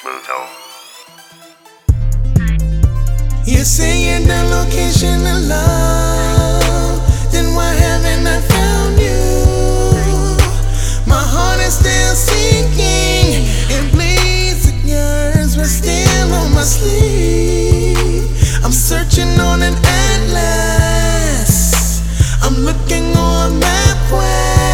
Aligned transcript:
Pluto. 0.00 0.38
You're 3.44 3.64
saying 3.64 4.28
the 4.28 4.44
location 4.44 5.26
of 5.26 5.42
love, 5.48 7.02
then 7.32 7.52
why 7.56 7.72
haven't 7.74 8.24
I 8.24 8.40
found 8.42 9.00
you? 9.00 10.36
My 11.04 11.20
heart 11.20 11.58
is 11.60 11.74
still 11.74 12.14
sinking, 12.14 13.46
it 13.74 13.90
bleeds 13.90 14.68
at 14.70 14.84
yours, 14.86 15.56
but 15.56 15.66
still 15.66 16.32
on 16.32 16.52
my 16.54 16.62
sleeve. 16.62 18.30
I'm 18.64 18.70
searching 18.70 19.40
on 19.40 19.62
an 19.62 19.74
atlas, 19.82 21.52
I'm 22.44 22.54
looking 22.54 23.16
on 23.16 23.60
MapQuest. 23.60 24.68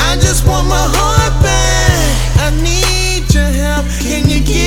I 0.00 0.16
just 0.16 0.46
want 0.46 0.68
my 0.68 0.86
heart 0.96 1.42
back. 1.42 2.40
I 2.40 2.50
need 2.62 3.01
your 3.34 3.44
help. 3.44 3.86
Can 4.00 4.28
you 4.28 4.40
give 4.44 4.61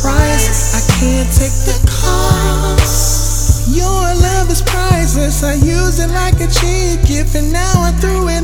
price 0.00 0.72
I 0.72 0.80
can't 0.98 1.28
take 1.28 1.56
the 1.68 1.76
cost. 1.86 3.68
Your 3.68 4.02
love 4.26 4.50
is 4.50 4.62
priceless. 4.62 5.44
I 5.44 5.54
used 5.54 6.00
it 6.00 6.08
like 6.08 6.40
a 6.40 6.48
cheap 6.48 7.06
gift, 7.06 7.36
and 7.36 7.52
now 7.52 7.72
I 7.76 7.92
threw 8.00 8.28
it 8.28 8.39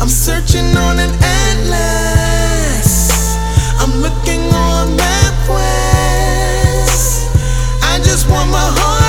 I'm 0.00 0.08
searching 0.08 0.76
on 0.76 0.98
an 0.98 1.10
atlas. 1.20 3.10
I'm 3.80 4.00
looking 4.00 4.52
on. 4.52 4.64
I 7.86 7.98
just 8.02 8.28
want 8.28 8.50
my 8.50 8.58
heart. 8.58 9.03